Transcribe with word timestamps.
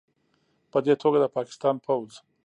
پدې 0.71 0.93
توګه، 1.01 1.17
د 1.21 1.25
پاکستان 1.35 1.75
پوځ 1.85 2.11